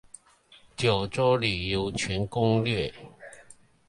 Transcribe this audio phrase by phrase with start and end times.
[0.75, 2.91] 九州旅遊全攻略